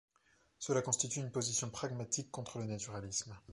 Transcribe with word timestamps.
Cela 0.57 0.81
constitue 0.81 1.19
une 1.19 1.29
position 1.29 1.69
pragmatique 1.69 2.31
contre 2.31 2.57
le 2.57 2.65
naturalisme. 2.65 3.37